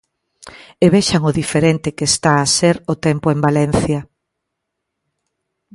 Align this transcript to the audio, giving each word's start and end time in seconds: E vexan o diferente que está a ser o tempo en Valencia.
E 0.85 0.87
vexan 0.95 1.21
o 1.29 1.35
diferente 1.41 1.95
que 1.97 2.05
está 2.11 2.31
a 2.39 2.49
ser 2.57 2.75
o 2.91 2.95
tempo 3.05 3.27
en 3.33 3.39
Valencia. 3.47 4.01